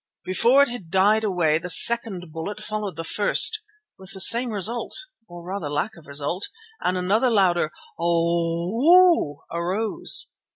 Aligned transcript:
Before 0.25 0.63
it 0.63 0.69
had 0.69 0.89
died 0.89 1.23
away 1.23 1.59
the 1.59 1.69
second 1.69 2.31
bullet 2.31 2.59
followed 2.59 2.95
the 2.95 3.03
first, 3.03 3.61
with 3.99 4.13
the 4.15 4.19
same 4.19 4.49
result 4.49 4.97
or 5.27 5.43
rather 5.43 5.69
lack 5.69 5.95
of 5.95 6.07
result, 6.07 6.49
and 6.79 6.97
another 6.97 7.29
louder 7.29 7.71
"O 7.99 8.73
oh!" 8.83 9.43
arose. 9.51 10.31